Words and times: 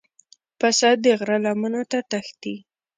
پسه 0.59 0.89
د 1.03 1.05
غره 1.19 1.37
لمنو 1.45 1.81
ته 1.91 1.99
تښتي. 2.09 2.55